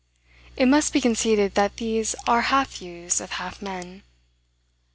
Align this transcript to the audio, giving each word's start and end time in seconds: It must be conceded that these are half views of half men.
It 0.57 0.65
must 0.65 0.93
be 0.93 0.99
conceded 0.99 1.53
that 1.53 1.77
these 1.77 2.15
are 2.25 2.41
half 2.41 2.77
views 2.79 3.21
of 3.21 3.33
half 3.33 3.61
men. 3.61 4.01